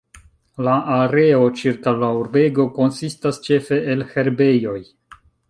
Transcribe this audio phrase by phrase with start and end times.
[0.67, 4.77] La areo ĉirkaŭ la urbego konsistas ĉefe el herbejoj.